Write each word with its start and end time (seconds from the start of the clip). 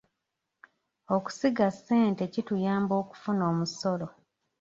Okusiga 1.15 1.65
ssente 1.75 2.23
kituyamba 2.33 2.93
okufuna 3.01 3.43
omusolo. 3.51 4.07